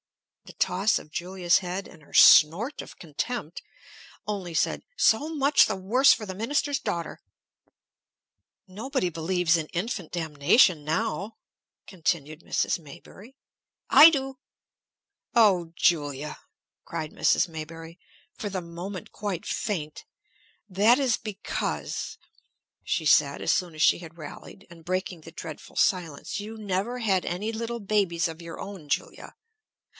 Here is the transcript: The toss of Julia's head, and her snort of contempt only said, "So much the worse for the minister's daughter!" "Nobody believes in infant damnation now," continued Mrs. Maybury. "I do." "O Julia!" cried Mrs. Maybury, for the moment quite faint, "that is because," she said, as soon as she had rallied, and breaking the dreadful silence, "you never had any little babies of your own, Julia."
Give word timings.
The 0.45 0.53
toss 0.57 0.99
of 0.99 1.11
Julia's 1.11 1.59
head, 1.59 1.87
and 1.87 2.01
her 2.03 2.13
snort 2.13 2.81
of 2.81 2.97
contempt 2.97 3.61
only 4.27 4.53
said, 4.53 4.81
"So 4.97 5.29
much 5.33 5.65
the 5.67 5.75
worse 5.75 6.11
for 6.11 6.25
the 6.25 6.35
minister's 6.35 6.79
daughter!" 6.79 7.21
"Nobody 8.67 9.09
believes 9.09 9.57
in 9.57 9.67
infant 9.67 10.11
damnation 10.11 10.83
now," 10.83 11.37
continued 11.87 12.41
Mrs. 12.41 12.79
Maybury. 12.79 13.37
"I 13.91 14.09
do." 14.09 14.39
"O 15.35 15.71
Julia!" 15.77 16.39
cried 16.83 17.11
Mrs. 17.13 17.47
Maybury, 17.47 17.99
for 18.33 18.49
the 18.49 18.61
moment 18.61 19.11
quite 19.11 19.45
faint, 19.45 20.03
"that 20.67 20.99
is 20.99 21.15
because," 21.15 22.17
she 22.83 23.05
said, 23.05 23.41
as 23.41 23.53
soon 23.53 23.73
as 23.75 23.83
she 23.83 23.99
had 23.99 24.17
rallied, 24.17 24.65
and 24.69 24.83
breaking 24.83 25.21
the 25.21 25.31
dreadful 25.31 25.75
silence, 25.75 26.39
"you 26.39 26.57
never 26.57 26.99
had 26.99 27.23
any 27.23 27.51
little 27.51 27.79
babies 27.79 28.27
of 28.27 28.41
your 28.41 28.59
own, 28.59 28.89
Julia." 28.89 29.35